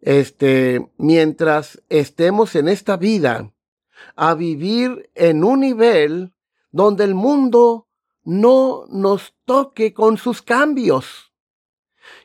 Este, 0.00 0.90
mientras 0.96 1.80
estemos 1.88 2.56
en 2.56 2.66
esta 2.66 2.96
vida, 2.96 3.54
a 4.16 4.34
vivir 4.34 5.08
en 5.14 5.44
un 5.44 5.60
nivel 5.60 6.34
donde 6.72 7.04
el 7.04 7.14
mundo 7.14 7.86
no 8.24 8.86
nos 8.88 9.36
toque 9.44 9.94
con 9.94 10.18
sus 10.18 10.42
cambios 10.42 11.30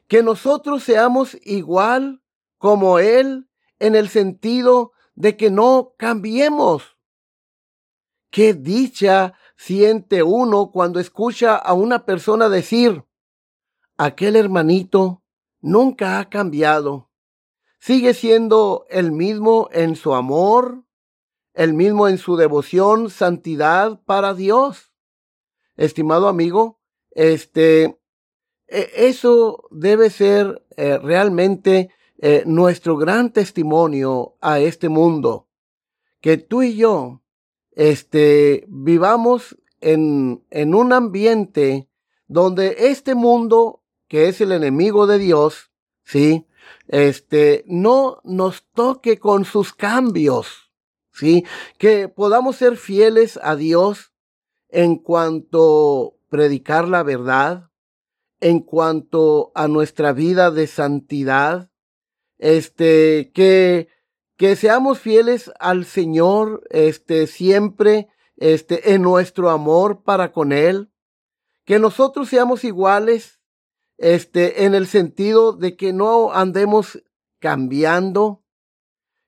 que 0.07 0.23
nosotros 0.23 0.81
seamos 0.81 1.37
igual 1.43 2.23
como 2.57 2.99
Él 2.99 3.49
en 3.79 3.95
el 3.95 4.09
sentido 4.09 4.93
de 5.15 5.37
que 5.37 5.49
no 5.49 5.93
cambiemos. 5.97 6.97
Qué 8.29 8.53
dicha 8.53 9.33
siente 9.55 10.23
uno 10.23 10.71
cuando 10.71 10.99
escucha 10.99 11.55
a 11.55 11.73
una 11.73 12.05
persona 12.05 12.49
decir, 12.49 13.03
aquel 13.97 14.35
hermanito 14.35 15.23
nunca 15.61 16.19
ha 16.19 16.29
cambiado. 16.29 17.09
Sigue 17.79 18.13
siendo 18.13 18.85
el 18.89 19.11
mismo 19.11 19.69
en 19.71 19.95
su 19.95 20.13
amor, 20.13 20.83
el 21.53 21.73
mismo 21.73 22.07
en 22.07 22.17
su 22.17 22.35
devoción, 22.35 23.09
santidad 23.09 24.01
para 24.03 24.33
Dios. 24.33 24.91
Estimado 25.77 26.27
amigo, 26.27 26.81
este, 27.11 27.99
e, 28.67 28.91
eso 28.95 29.67
debe 29.71 30.09
ser 30.09 30.65
eh, 30.77 30.97
realmente 30.97 31.89
eh, 32.17 32.43
nuestro 32.45 32.97
gran 32.97 33.31
testimonio 33.31 34.37
a 34.41 34.59
este 34.59 34.89
mundo. 34.89 35.47
Que 36.21 36.37
tú 36.37 36.63
y 36.63 36.75
yo 36.75 37.21
este, 37.71 38.65
vivamos 38.67 39.57
en, 39.81 40.43
en 40.49 40.73
un 40.75 40.93
ambiente 40.93 41.89
donde 42.27 42.89
este 42.89 43.15
mundo, 43.15 43.83
que 44.07 44.27
es 44.27 44.41
el 44.41 44.51
enemigo 44.51 45.07
de 45.07 45.19
Dios, 45.19 45.71
¿sí? 46.03 46.47
Este, 46.87 47.63
no 47.67 48.21
nos 48.23 48.63
toque 48.73 49.19
con 49.19 49.45
sus 49.45 49.73
cambios, 49.73 50.71
¿sí? 51.11 51.45
Que 51.77 52.07
podamos 52.07 52.55
ser 52.57 52.77
fieles 52.77 53.39
a 53.43 53.55
Dios 53.55 54.13
en 54.69 54.97
cuanto 54.97 56.17
predicar 56.29 56.87
la 56.87 57.03
verdad, 57.03 57.69
en 58.39 58.59
cuanto 58.59 59.51
a 59.55 59.67
nuestra 59.67 60.13
vida 60.13 60.51
de 60.51 60.67
santidad, 60.67 61.71
este, 62.37 63.31
que, 63.33 63.89
que 64.37 64.55
seamos 64.55 64.99
fieles 64.99 65.51
al 65.59 65.85
Señor, 65.85 66.63
este, 66.69 67.27
siempre, 67.27 68.09
este, 68.37 68.93
en 68.93 69.01
nuestro 69.01 69.49
amor 69.49 70.03
para 70.03 70.31
con 70.31 70.51
Él, 70.51 70.91
que 71.63 71.79
nosotros 71.79 72.29
seamos 72.29 72.63
iguales, 72.63 73.39
este, 73.97 74.65
en 74.65 74.75
el 74.75 74.87
sentido 74.87 75.53
de 75.53 75.75
que 75.75 75.93
no 75.93 76.33
andemos 76.33 77.01
cambiando, 77.39 78.43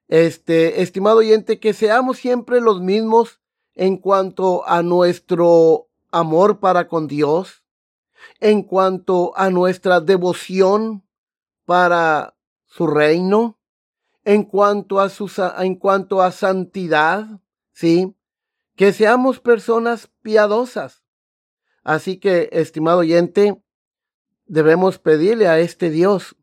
este, 0.08 0.82
estimado 0.82 1.17
oyente, 1.17 1.60
que 1.60 1.74
seamos 1.74 2.17
siempre 2.17 2.62
los 2.62 2.82
mismos 2.82 3.41
en 3.76 3.98
cuanto 3.98 4.67
a 4.67 4.82
nuestro 4.82 5.89
amor 6.12 6.60
para 6.60 6.88
con 6.88 7.08
Dios, 7.08 7.63
en 8.39 8.63
cuanto 8.63 9.34
a 9.38 9.50
nuestra 9.50 10.00
devoción 10.00 11.08
para 11.65 12.37
su 12.67 12.86
reino, 12.88 13.60
en 14.23 14.43
cuanto 14.43 14.99
a, 14.99 15.10
su, 15.10 15.32
en 15.58 15.75
cuanto 15.75 16.21
a 16.21 16.32
santidad, 16.32 17.41
¿sí? 17.71 18.15
Que 18.75 18.93
seamos 18.93 19.39
personas 19.39 20.12
piadosas. 20.21 21.03
Así 21.84 22.17
que, 22.17 22.49
estimado 22.51 22.99
oyente, 22.99 23.60
debemos 24.45 24.99
pedirle 24.99 25.47
a 25.47 25.60
este 25.60 25.89
Dios 25.89 26.36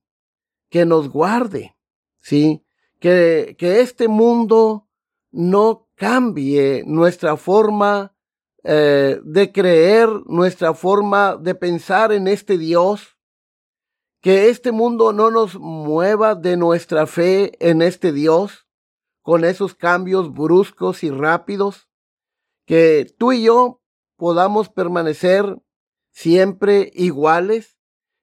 que 0.70 0.86
nos 0.86 1.08
guarde, 1.08 1.76
¿sí? 2.20 2.64
Que, 2.98 3.54
que 3.58 3.80
este 3.80 4.08
mundo 4.08 4.88
no 5.30 5.88
cambie 5.94 6.82
nuestra 6.86 7.36
forma 7.36 8.14
eh, 8.62 9.20
de 9.22 9.52
creer, 9.52 10.08
nuestra 10.24 10.72
forma 10.72 11.36
de 11.36 11.54
pensar 11.54 12.12
en 12.12 12.26
este 12.26 12.56
Dios, 12.56 13.13
que 14.24 14.48
este 14.48 14.72
mundo 14.72 15.12
no 15.12 15.30
nos 15.30 15.60
mueva 15.60 16.34
de 16.34 16.56
nuestra 16.56 17.06
fe 17.06 17.52
en 17.60 17.82
este 17.82 18.10
Dios 18.10 18.66
con 19.20 19.44
esos 19.44 19.74
cambios 19.74 20.32
bruscos 20.32 21.04
y 21.04 21.10
rápidos, 21.10 21.90
que 22.64 23.06
tú 23.18 23.32
y 23.32 23.42
yo 23.42 23.82
podamos 24.16 24.70
permanecer 24.70 25.58
siempre 26.10 26.90
iguales 26.94 27.76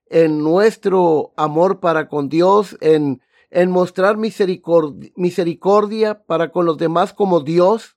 en 0.08 0.40
nuestro 0.40 1.34
amor 1.38 1.80
para 1.80 2.10
con 2.10 2.30
Dios, 2.30 2.76
en, 2.82 3.22
en 3.52 3.70
mostrar 3.70 4.18
misericordia, 4.18 5.12
misericordia 5.16 6.24
para 6.24 6.52
con 6.52 6.66
los 6.66 6.80
demás 6.80 7.14
como 7.14 7.42
Dios 7.42 7.96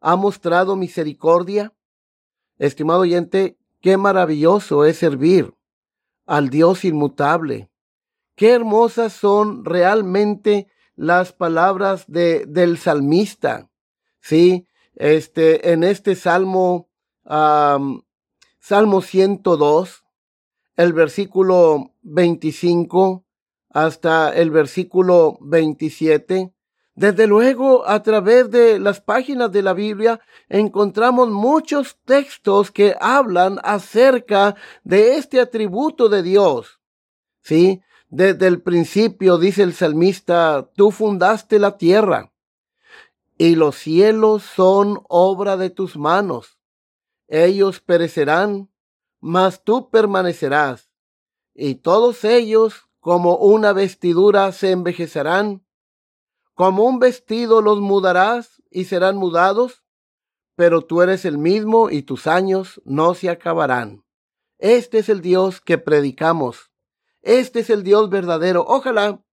ha 0.00 0.16
mostrado 0.16 0.74
misericordia. 0.74 1.72
Estimado 2.58 3.02
oyente, 3.02 3.56
qué 3.80 3.96
maravilloso 3.96 4.84
es 4.84 4.96
servir 4.96 5.53
al 6.26 6.48
Dios 6.50 6.84
inmutable. 6.84 7.70
Qué 8.34 8.50
hermosas 8.50 9.12
son 9.12 9.64
realmente 9.64 10.68
las 10.96 11.32
palabras 11.32 12.04
de, 12.06 12.46
del 12.46 12.78
salmista. 12.78 13.70
Sí, 14.20 14.66
este, 14.94 15.72
en 15.72 15.84
este 15.84 16.14
salmo, 16.14 16.88
salmo 17.24 19.02
102, 19.02 20.04
el 20.76 20.92
versículo 20.92 21.94
25 22.02 23.24
hasta 23.70 24.32
el 24.32 24.50
versículo 24.50 25.36
27, 25.40 26.53
desde 26.94 27.26
luego, 27.26 27.86
a 27.88 28.02
través 28.04 28.50
de 28.50 28.78
las 28.78 29.00
páginas 29.00 29.50
de 29.50 29.62
la 29.62 29.72
Biblia 29.72 30.20
encontramos 30.48 31.28
muchos 31.28 31.98
textos 32.04 32.70
que 32.70 32.94
hablan 33.00 33.58
acerca 33.64 34.54
de 34.84 35.16
este 35.16 35.40
atributo 35.40 36.08
de 36.08 36.22
Dios. 36.22 36.80
Sí, 37.40 37.82
desde 38.10 38.46
el 38.46 38.62
principio 38.62 39.38
dice 39.38 39.64
el 39.64 39.74
salmista, 39.74 40.70
tú 40.76 40.92
fundaste 40.92 41.58
la 41.58 41.76
tierra 41.76 42.32
y 43.36 43.56
los 43.56 43.74
cielos 43.74 44.44
son 44.44 45.00
obra 45.08 45.56
de 45.56 45.70
tus 45.70 45.96
manos. 45.96 46.58
Ellos 47.26 47.80
perecerán, 47.80 48.70
mas 49.20 49.64
tú 49.64 49.90
permanecerás, 49.90 50.90
y 51.54 51.76
todos 51.76 52.22
ellos 52.24 52.88
como 53.00 53.36
una 53.36 53.72
vestidura 53.72 54.52
se 54.52 54.70
envejecerán 54.70 55.64
como 56.54 56.84
un 56.84 56.98
vestido 56.98 57.60
los 57.60 57.80
mudarás 57.80 58.62
y 58.70 58.84
serán 58.84 59.16
mudados, 59.16 59.84
pero 60.56 60.82
tú 60.82 61.02
eres 61.02 61.24
el 61.24 61.36
mismo 61.36 61.90
y 61.90 62.02
tus 62.02 62.26
años 62.26 62.80
no 62.84 63.14
se 63.14 63.28
acabarán. 63.28 64.04
Este 64.58 64.98
es 64.98 65.08
el 65.08 65.20
Dios 65.20 65.60
que 65.60 65.78
predicamos. 65.78 66.70
Este 67.22 67.60
es 67.60 67.70
el 67.70 67.82
Dios 67.82 68.08
verdadero. 68.08 68.64
Ojalá 68.66 69.24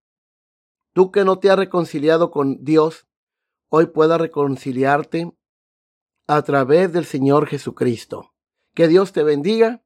tú 0.93 1.12
que 1.12 1.23
no 1.23 1.39
te 1.39 1.51
has 1.51 1.57
reconciliado 1.57 2.31
con 2.31 2.63
Dios, 2.63 3.07
hoy 3.69 3.88
puedas 3.88 4.19
reconciliarte 4.19 5.31
a 6.27 6.41
través 6.41 6.91
del 6.91 7.05
Señor 7.05 7.47
Jesucristo. 7.47 8.34
Que 8.73 8.88
Dios 8.88 9.12
te 9.12 9.23
bendiga 9.23 9.84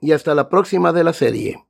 y 0.00 0.12
hasta 0.12 0.34
la 0.34 0.48
próxima 0.48 0.92
de 0.92 1.04
la 1.04 1.12
serie. 1.12 1.69